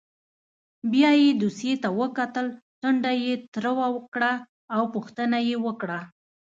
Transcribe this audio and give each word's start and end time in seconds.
بیا 0.91 1.11
یې 1.21 1.29
دوسیې 1.41 1.73
ته 1.83 1.89
وکتل 2.01 2.47
ټنډه 2.81 3.11
یې 3.23 3.33
تروه 3.53 3.85
کړه 4.13 4.33
او 4.75 4.81
پوښتنه 4.93 5.37
یې 5.47 5.55
وکړه. 5.65 5.99